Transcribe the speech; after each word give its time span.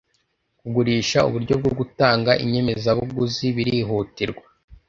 Kugurisha 0.59 1.19
uburyo 1.27 1.53
bwo 1.61 1.71
gutanga 1.79 2.31
inyemezabuguzi 2.43 3.45
birihutirwa 3.55 4.45